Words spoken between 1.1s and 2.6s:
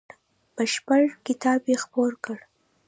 کتاب یې خپور کړ.